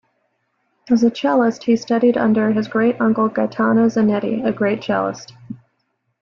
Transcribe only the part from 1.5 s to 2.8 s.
he studied under his